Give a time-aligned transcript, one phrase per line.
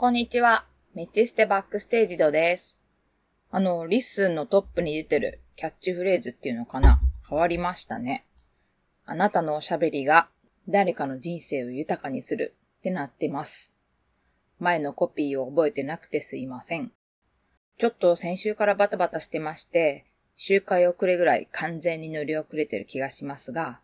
[0.00, 0.64] こんにちは。
[0.94, 2.80] メチステバックステージドです。
[3.50, 7.00] あの、 LISTEN のトップに出てるキャッチフレーズっていうのかな？
[7.28, 8.24] 変わりましたね。
[9.06, 10.28] あなたのおしゃべりが
[10.68, 13.74] 誰かの人生を豊かにするってなってます。
[14.60, 16.92] 前のコピーを覚えてなくてすいません。
[17.76, 20.04] ちょっと先週からバタバタしてまして、
[20.36, 23.80] 周回遅れぐらい完全に乗り遅れてる気がしますが、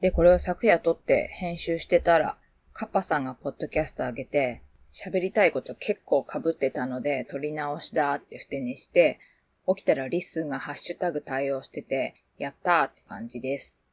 [0.00, 2.38] で、これを昨夜録って編集してたら、
[2.72, 4.62] カッパさんがポッドキャスト上げて、
[4.96, 9.20] 喋りたいこと結構被ってたので、撮り直しだってふてにして、
[9.68, 13.84] 起きたらリスンがハッシュタグ対応してて、やったーって感じです。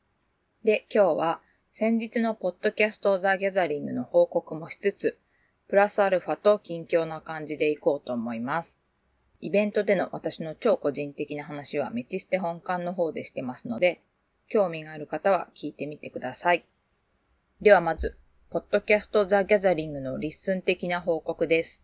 [0.64, 1.42] で、今日は、
[1.74, 5.20] 先日のポッドキャストザ・ギャザリングの報告もしつつ、
[5.68, 8.80] プラスアルファと近況な感じでいこうと思います。
[9.42, 14.02] イベントでの私の超個人的な話はメチステ本館の方でしてますので、
[14.48, 16.64] 興味がある方は聞いてみてください。
[17.60, 18.18] ではまず、
[18.54, 21.84] ポッドキャストザ・ギャザリングの LISTEN 的な報告です。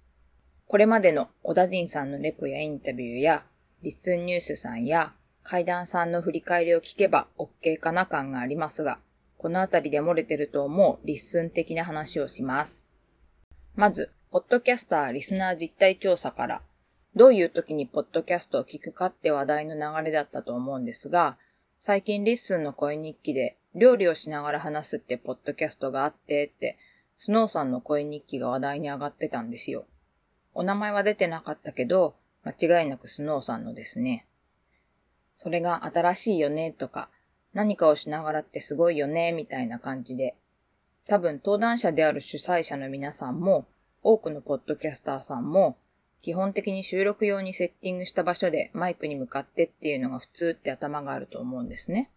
[0.68, 3.44] これまでの小田人さんのレポやインタビューや、
[3.82, 9.00] LISTEN ニュースさんや、階段さんの振り返りを聞けば OK かな感がありますが、
[9.40, 12.86] このあたりで漏れてると思う LISTEN 的な話をします。
[13.74, 16.62] まず、ポッドキャスターリスナー実態調査から、
[17.16, 21.40] どういう時にポッドキャストを聞くかって話題の流れだったと思うんですが、
[21.80, 26.78] 最近 LISTEN の声日記で料理をしながら話すってポッドキャストがあってって、
[27.18, 29.86] スノーさんの声日記が話題に上がってたんですよ。
[30.54, 34.26] お名前は出てなかったけど、間違いなくスノーさんのですね。
[35.36, 37.10] それが新しいよねとか、
[37.54, 40.36] 何かをしながらってすごいよねみたいな感じで、
[41.08, 43.66] 多分登壇者である主催者の皆さんも、
[44.02, 45.78] 多くのポッドキャスターさんも、
[46.22, 52.12] 基本的に収録用にセッティングした場所でマイクに向かってっていうのが普通って頭があると思うんですね。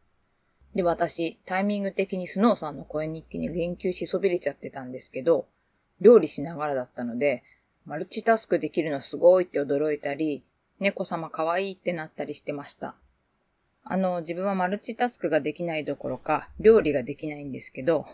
[0.75, 5.47] で、私、タイミング的にスノーさんの声日記に言及しそびれちゃってたんですけど、
[6.01, 7.42] 料理しながらだったので、
[7.84, 10.45] マルチタスクできるのすごいって驚いたり、
[10.81, 12.97] 猫様可愛いってなったりしてました。
[13.84, 18.07] あの、自分はマルチタスクができないどころか、料理ができないんですけど、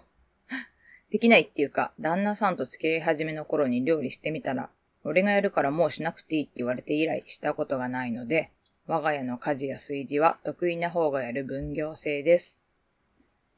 [1.10, 4.71] できないっていうか、旦那さんと付き合い始めの頃に料理してみたら、
[5.04, 8.50] 俺がやるからもうしなくていいって言われて以来したことがないので、
[8.88, 12.62] 我が家の家事や炊事は得意な方がやる分業制です。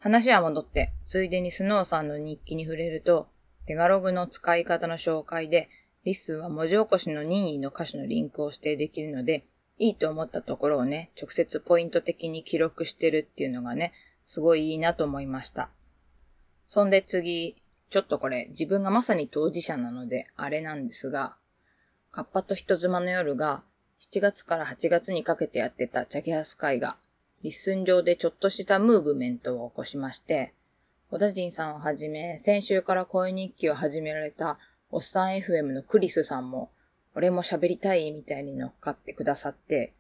[0.01, 3.29] 話は戻って、ついでにスノーさんの日記に触れると、
[3.65, 5.69] テガログの使い方の紹介で、
[6.03, 9.45] LISTEN は文字起こしの任意の歌詞のリンクを指定できるので、
[9.79, 13.93] いいと思ったところをね、直接ポイント的に記録してるっていうのがね、
[14.27, 15.71] すごいいいなと思いました。
[16.67, 17.55] そんで次、
[17.89, 21.37] ちょっとこれ自分がまさに当事者なのであれなんですが、
[22.11, 23.63] カッパと人妻の夜が
[24.01, 26.97] 7月から8月にかけてやってたチャゲアス回が、
[27.43, 30.55] LISTEN 上でちょっとしたムーブメントを起こしまして、
[31.11, 34.59] 小田人さんをはじめ、先週から声日記を始められた、
[34.91, 36.71] おっさん FM のクリスさんも、
[37.15, 39.93] 俺も喋りたいみたいに乗っかってくださって、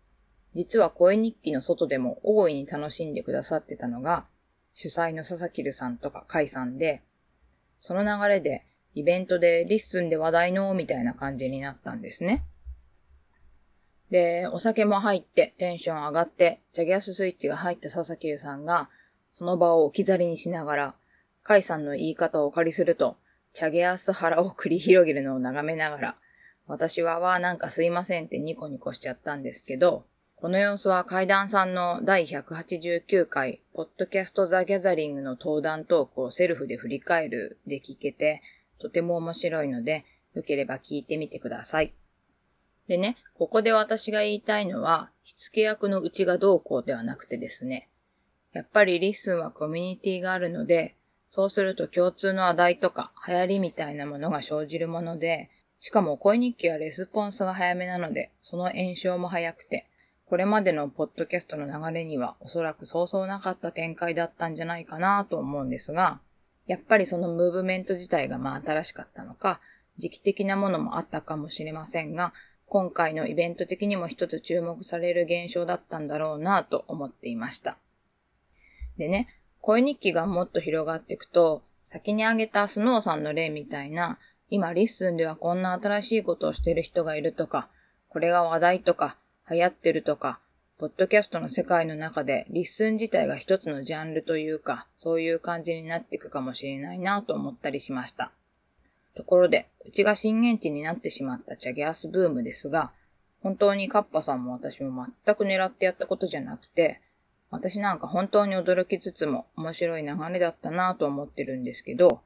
[0.55, 4.25] 実は声日記の外でも大いに楽しんでくださってたのが、
[4.75, 7.03] 主催の佐々木さんとかカイさんで、
[7.81, 12.45] その流れでイベントで LISTEN で話題のみたいな感じになったんですね。
[14.11, 18.91] で、お酒も入ってテンション上がって、チャゲアススイッチが入った佐々木優さんが、
[19.31, 20.95] その場を置き去りにしながら、
[21.43, 23.17] カイさんの言い方をお借りすると、
[23.53, 26.17] チャゲアスハラを繰り広げるのを眺めながら、
[26.67, 30.05] 私はわーなんかすいませんってニコニコしちゃったんですけど、
[30.37, 38.43] この様子は階段さんの第189回、ポッドキャストザ・ギャザリングの登壇トークをセルフで振り返るで聞けて、
[38.81, 40.05] とても面白いので、
[40.35, 41.93] よければ聞いてみてください。
[42.91, 47.89] でね、ここで私が言いたいのは、火付け役のうちがどうこうではなくてですね。
[48.53, 50.97] やっぱり LISTEN はコミュニティがあるので、
[51.29, 59.87] そうすると共通の話題とか流行りみたいなものが生じるもので、しかも声日記はレスポンスが早めなので、その延焼も早くて、
[60.27, 66.19] これまでのポッドキャストの流れにはおそらくそうそうなかった展開だったんじゃないかなと思うんですが、
[66.67, 69.61] やっぱりそのムーブメント自体がまあ新しかったのか、
[69.97, 72.33] 時期的なものもあったかもしれませんが、
[72.71, 77.79] 今回のイベント的にも一つ注目される現象だったんだろうなと思っていました。
[78.97, 79.27] でね、
[79.61, 84.21] 声日記がもっと広がっていくと、先に挙げたスノーさんの例みたいな、
[84.51, 87.69] 今 LISTEN ではこんな新しいことをしてる人がいるとか、
[88.09, 89.17] これが話題とか、
[89.51, 90.39] 流行ってるとか、
[90.79, 98.31] ポッドキャストの世界の中で LISTEN 自体が一つのジャンルというか、そういう感じになっていくかもしれないなと思ったりしました。
[99.21, 102.91] ところで、うちが震源地になってしまったチャゲアスブームですが、
[103.43, 107.03] 本当にカッパさんも私も全く狙ってやったことじゃなくて、
[107.51, 112.23] 私なんか本当に驚きつつも面白い流れだったなぁと思ってるんですけど、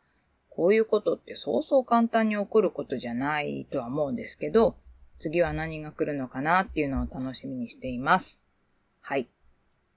[0.50, 4.76] こういうことってそうそう簡単に起こることじゃないとは思うんですけど、
[5.18, 8.38] 次は何が来るのかなっていうのを楽しみにしています。
[9.00, 9.28] はい。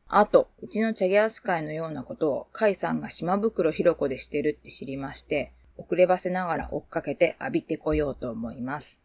[0.07, 9.01] あと、うちのチャギアス会のようなことを、カイさんが島袋ひろこでしてるって知りまして、遅ればせながら追っかけて浴びてこようと思います。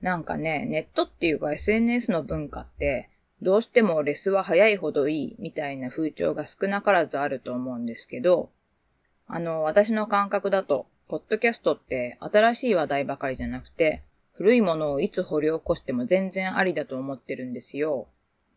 [0.00, 3.10] なんかね、ネットっていうか SNS の文化って、
[3.40, 8.50] どうしてもレスは早いほどいいみたいな風潮が少なからずあると思うんですけど、
[9.26, 14.02] あの、私の感覚だと、ポッドキャストって新しい話題ばかりじゃなくて、
[14.32, 18.08] 古いものをいつ掘り起こしても全然ありだと思ってるんですよ。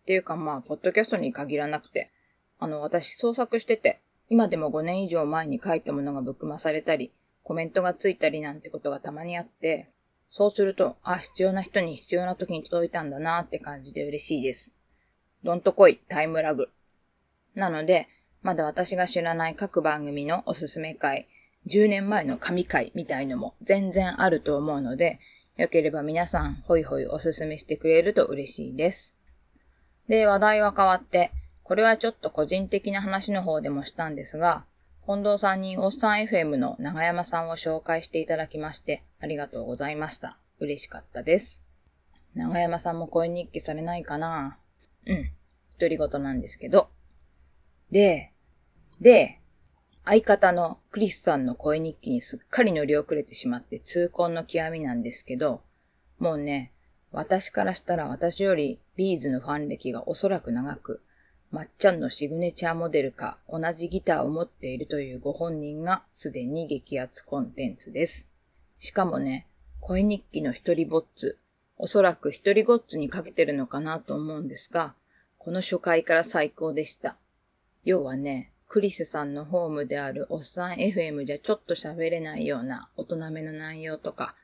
[0.01, 2.11] っていうかまあ、ポッドキャストに限らなくて、
[2.59, 3.99] あの、私創作してて、
[4.29, 7.11] 今でも5年以上前に書いたものがぶくまされたり、
[7.47, 9.89] コメントがついたりなんてことがたまにあって、
[10.29, 14.73] そうすると、あ、必要な人に必要な時に届いたんだなって感じで嬉しいです。
[15.45, 16.67] どんとこい、タイムラグ。
[17.55, 18.09] なので、
[18.41, 21.29] まだ私が知らない各番組のおすすめ会、
[21.67, 25.21] 10年前の神回みたいのも全然あると思うので、
[25.55, 29.15] よければ皆さん、ほいほいおすすめしてくれると嬉しいです。
[30.09, 31.31] で、話題は変わって、
[31.63, 34.65] これはちょっと個人的な話の方でもしたんですが、
[35.07, 40.37] 近藤さんにおっさん FM の長山さんを紹介していただきまして、ありがとうございました。
[40.59, 41.63] 嬉しかったです。
[42.35, 44.57] 長山さんも声日記されないかな？
[45.05, 45.31] うん。
[45.79, 46.89] 独り言なんですけど。
[47.89, 48.33] で、
[48.99, 49.39] で、
[50.03, 55.61] 相方のクリスさんの声日記にすっかり乗り遅れてしまって痛恨の極みなんですけど、
[56.19, 56.73] もうね、
[57.13, 61.01] 私からしたら私よりビーズのファン歴がおそらく長く、
[61.49, 68.27] まっちゃんのシグネチャーモデルか同じギターを持っているというご本人がすでに激アツコンテンツです。
[68.79, 69.47] しかもね、
[69.79, 71.37] 声日記の一人ぼっつ、
[71.77, 74.93] おそらく一人ごっつにかけてるのかなと思うんですが、
[75.37, 77.15] この初回から最高でした。
[77.85, 84.35] 要はね、クリスさんのホームであるおっさん FM じゃちょっと喋れないような大人めの内容とか、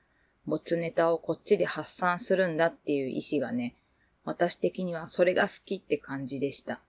[0.45, 3.75] 没ネタをこっちで発散するんだっていう意志がね、
[4.23, 6.79] 私的にはそれが好きって感じでした。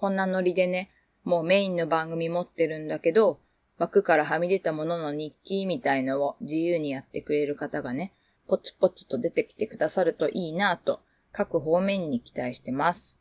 [0.00, 0.90] こんなノリでね、
[1.24, 3.38] もうメインの番組持ってるんだけど、
[3.76, 8.14] 枠からはみ出たものの日記みたいのを自由にやってくれる方がね、
[8.48, 11.00] ポツポツと出てきてくださるといいなぁと、
[11.32, 13.20] 各方面に期待してます。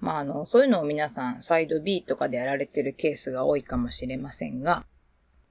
[0.00, 4.86] まあ、あの、そういうのを皆さん、サイド B とかでやられてるケースが多いかもしれませんが、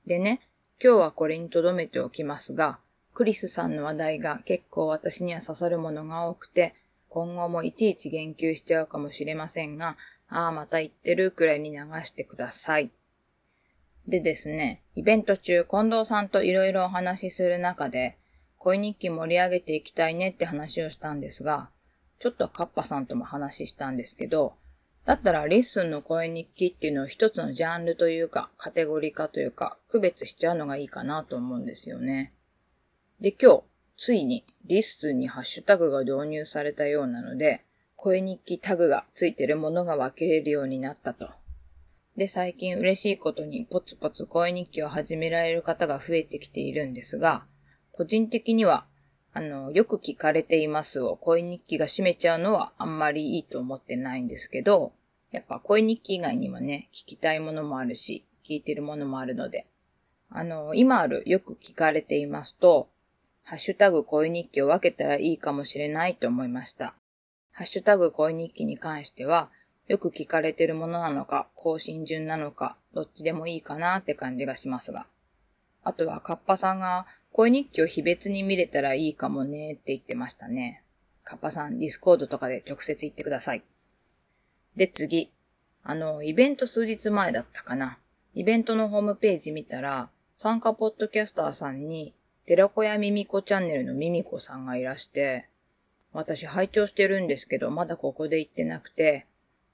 [0.07, 0.41] でね、
[0.83, 2.79] 今日はこれに留めておきますが、
[3.13, 6.73] クリスさんの話題が結構私には刺さるものが多くて、
[7.09, 9.97] 今後もいちいち言及しちゃうかもしれませんが、
[10.33, 12.91] ああ、また言ってるくらいに流してください。
[14.07, 18.17] でですね、イベント中、近藤さんといろいろお話しする中で、
[18.57, 21.69] 恋日記盛り上げていきたいねって話をしたんですが、
[22.19, 24.55] ちょっとカッパさんとも話したんですけど、
[25.05, 32.33] だったらレッスンの声日記っていうのを一つのジャンルというか、カテゴリー化というか、区別しちゃうのがいいかなと思うんですよね。
[33.19, 33.63] で、今日、
[33.97, 37.63] ついにリッストにハッシュタグが導入されたようなので、
[38.03, 41.29] 声日記タグがついてるものが分けれるようになったと。
[42.17, 47.45] で、最近嬉しいことにポツポツ声日記を始められる方が増えてきているんですが、
[47.93, 48.85] 個人的には、
[49.31, 54.91] あの、よく聞かれていますを声日記が占めちゃうのはあんまりいいと思ってないんですけど、
[55.31, 59.65] やっぱ声日記以外にもね、聞きたいものもあるし、聞いてるものもあるので、
[60.29, 62.89] あの、今あるよく聞かれていますと、
[63.43, 66.95] ハッシュタグ声日記を分けたらいいかもしれないと思いました。
[67.53, 69.49] ハッシュタグ声日記に関しては、
[69.87, 75.05] よく聞かれてるものなのか、更新順なのか、どっちでもいいかなって感じがしますが。
[75.83, 80.83] あとは、カッパさんが声日記を日別に見れたらいいかもねって言ってましたね。
[81.23, 83.63] カッパさん、 Discord とかで直接言ってください。
[84.75, 85.31] で、次。
[85.83, 87.99] あの、イベント数日前だったかな。
[88.33, 92.15] イベントのホームページ見たら、参加ポッドキャスターさんに、
[92.47, 95.49] 寺子屋ミミコチャンネルのミミコさんがいらして、
[96.13, 99.25] 私拝聴してるんですけど、まだここで行ってなくて、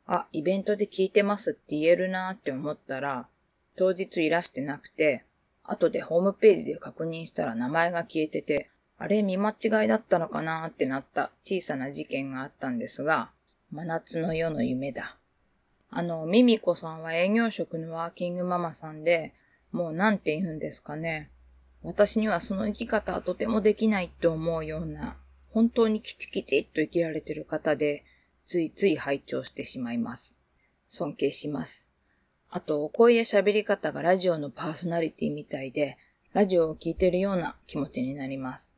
[0.07, 3.27] あ、イベントで聞いてますって言えるなーって思ったら、
[3.75, 5.25] 当日いらしてなくて、
[5.63, 13.31] 後でホームページで確認したら名前が消えてて、あれ見間違いだったのかなーってなった小さな事件があったんですが、
[13.71, 15.17] 真夏の夜の夢だ。
[15.91, 19.33] あの、ミミコさんは営業職のワーキングママさんで、
[19.71, 21.29] もうなんて言うんですかね。
[21.83, 25.17] 私にはその生き方はとてもできないって思うような、
[25.51, 28.03] 本当にキチキチっと生きられてる方で、
[28.45, 30.39] ついつい拝聴してしまいます。
[30.87, 31.87] 尊敬します。
[32.49, 35.97] あと、お声や喋り方がラジオのパーソナリティみたいで、
[36.33, 38.75] ラジオを聴いてるような気持ちになります。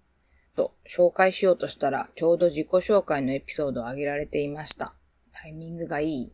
[0.56, 4.94] と、紹介しようとしたら、ちょうど自己紹介のエピソードを挙げられていました。
[5.32, 6.32] タイミングがいい。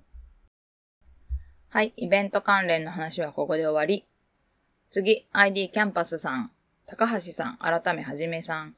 [1.69, 4.07] はい、イベント関連の話はここで終わり。
[4.89, 6.51] 次、ID キャンパスさん、
[6.85, 8.75] 高橋さん、改めはじめさん、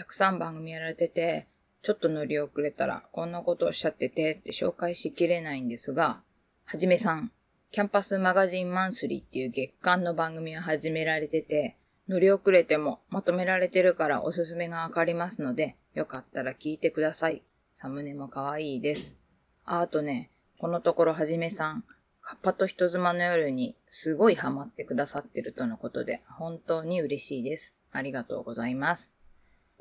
[0.00, 1.46] たくさん番組やられてて、
[1.82, 6.22] ちょっと乗り遅れたら、こんなことをおっしゃっててって紹介しきれないんですが、
[6.64, 7.32] はじめさん、
[7.70, 11.76] キャンパスマガジンマンスリーっていう月間の番組を始められてて、
[12.08, 17.42] 乗り遅れてもまとめられてるからおすすめがわかりますので、よかったら聞いてください。
[17.74, 19.18] サムネも可愛いです。
[19.66, 21.84] あ、あとね、このところはじめさん、
[22.22, 27.74] カッパと人妻の夜にすごいハマってくださってるとのことで、本当に嬉しいです。
[27.92, 29.12] ありがとうございます。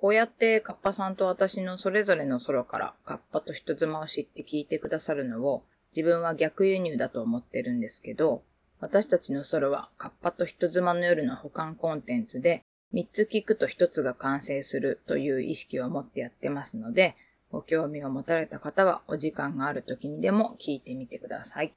[0.01, 5.63] こうやってカッパさんと私のそれぞれのソロからカッパと人妻を知って聞いてくださるのを
[5.93, 8.41] 自分は逆輸入だと思ってるんですけど、
[8.79, 12.63] 私たちのソロはカッパと人妻の夜の保管コンテンツで
[12.93, 17.17] 3つ聞くと1つが完成するという意識を持ってやってますので、
[17.51, 21.73] ご興味を持たれた方はお時間がある時にでも聞いてみてください。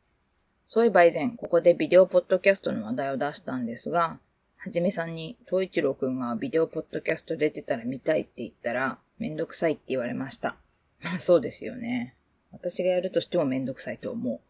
[0.68, 4.20] そういえば以前、ここでビデオポッドキャストの話題を出したんですが、
[4.64, 10.56] はじめさんに、東一郎くんがビデオポッドキャスト出てたら見たいって言ったら、めんどくさいって言われました。
[11.02, 12.14] ま そうですよね。
[12.52, 14.40] 私がやるとしてもめんどくさいと思う。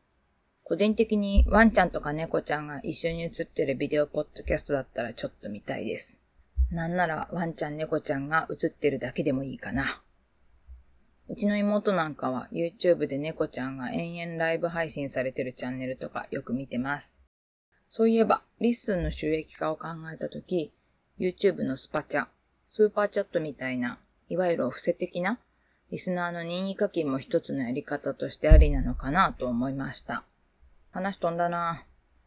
[0.64, 6.21] 個人的にワンちゃんとか猫ちゃんが一緒に映ってるビデオポッドキャストだったらちょっと見たいです。
[6.71, 10.02] なんならワンちゃん猫ちゃんが映ってるだけでもいいかな。
[11.26, 17.21] うちの妹なんかは YouTube で猫ちゃんが延々ライブ配信されてるチャンネルとかよく見てます。
[17.92, 20.72] そういえば、 LISTEN の収益化を考えたとき、
[21.20, 22.26] YouTube のスパチャ、
[22.68, 23.99] スーパーチャットみたいな、
[24.30, 25.38] いわゆるお布施的な、
[25.90, 30.25] リスナーの任意課金も一つのやり方としてありなのかなと思いました。
[30.90, 31.84] 話飛んだな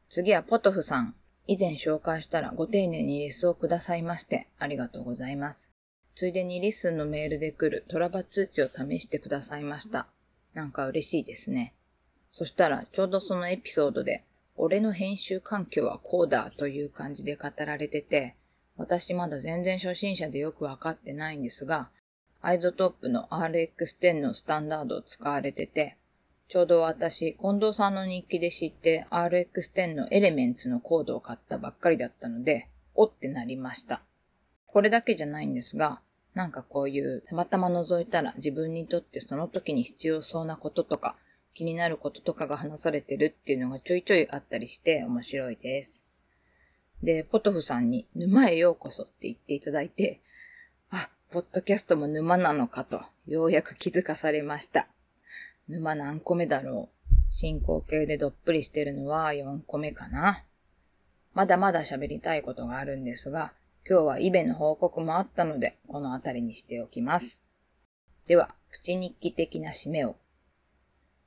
[0.08, 1.16] 次はポトフさん。
[1.48, 5.72] 以前紹介したらご丁寧にレスをくださいましてありがとうございます。
[6.16, 10.08] ついでに LISTEN のメールで来るトラバ通知を試してくださいました。
[10.54, 11.74] なんか嬉しいですね。
[12.32, 14.24] そしたら、ちょうどそのエピソードで、
[14.58, 18.36] 俺の編集環境はこうだという感じで語られてて、
[18.78, 21.90] 私まだ全然初心者でよくわかってないんですが、
[22.42, 25.98] アイゾトップの RX10 のスタンダードを使われてて、
[26.48, 34.04] ちょうど私、近藤さんの日記で知って RX10 のエレメンツのコードを買ったばっかりだったので、おってなりました。
[34.68, 36.02] これだけじゃないんですが、
[36.36, 41.16] なんかこういうたまたま覗いたら自分にとってその時に必要そうなこととか
[41.56, 46.04] 気になることとかが話されてるっていうのがちょいちょいあったりして面白いです。
[47.02, 50.22] で、ポトフさんに沼へようこそって言っていただいて、
[50.92, 54.88] あ、ポッドキャストも沼なのかとようやく気づかされました。
[55.70, 57.14] 沼何個目だろう？
[57.30, 60.44] 進行形でどっぷりしてるのは4個目かな。
[61.34, 63.54] まだまだ喋りたいことがあるんですが、
[63.90, 67.44] 今日はイベの報告もあったので、この辺りにしておきます。
[68.28, 70.18] では、プチ日記的な締めを。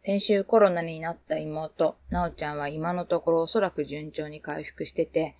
[0.00, 5.36] 先週コロナになった妹、なおちゃんは今のところおそらく順調に回復してて、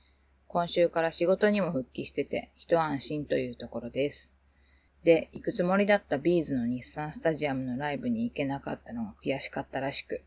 [0.48, 4.32] 今週から仕事にも復帰してて、一安心というところです。
[5.04, 10.22] で、行くつもりだったビーズの日産スタジアムのライブに行けなかったのが悔しかったらしく、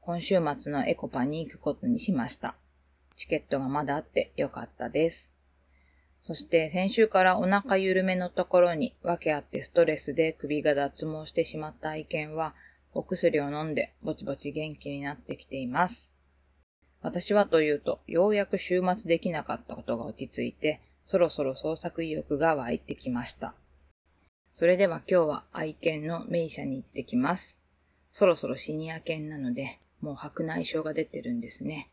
[0.00, 2.56] 今週末のエコパに行くことにしました。
[3.16, 5.34] チケットがまだあってよかったです。
[6.22, 12.54] そして先週からお腹緩めのところに訳あってストレスで首が脱毛してしまった愛犬は
[12.96, 16.12] お薬を飲んでぼちぼち元気になってきています。
[17.02, 23.54] 私はというと、ようやく週末できなかったことが落ち着いて、そろそろ創作意欲が湧いてきました。
[24.54, 27.60] それでは今日は愛犬の名車に行ってきます。
[28.10, 31.90] そろそろシニア犬なので、もう白内障が出てるんですね。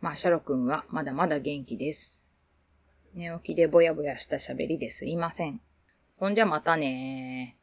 [0.00, 2.24] まあ、シャロ君はまだまだ元気です。
[3.14, 5.60] 寝起きでぼやぼやした喋りですいません。
[6.12, 7.59] そんじゃまたねー。